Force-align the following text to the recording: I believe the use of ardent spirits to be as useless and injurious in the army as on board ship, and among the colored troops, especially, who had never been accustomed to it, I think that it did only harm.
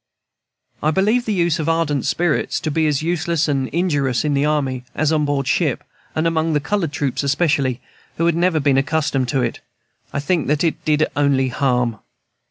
I 0.81 0.89
believe 0.89 1.25
the 1.25 1.31
use 1.33 1.59
of 1.59 1.69
ardent 1.69 2.07
spirits 2.07 2.59
to 2.61 2.71
be 2.71 2.87
as 2.87 3.03
useless 3.03 3.47
and 3.47 3.67
injurious 3.67 4.25
in 4.25 4.33
the 4.33 4.45
army 4.45 4.83
as 4.95 5.11
on 5.11 5.25
board 5.25 5.47
ship, 5.47 5.83
and 6.15 6.25
among 6.25 6.53
the 6.53 6.59
colored 6.59 6.91
troops, 6.91 7.21
especially, 7.21 7.81
who 8.17 8.25
had 8.25 8.33
never 8.35 8.59
been 8.59 8.79
accustomed 8.79 9.27
to 9.29 9.43
it, 9.43 9.59
I 10.11 10.19
think 10.19 10.47
that 10.47 10.63
it 10.63 10.83
did 10.85 11.05
only 11.15 11.49
harm. 11.49 11.99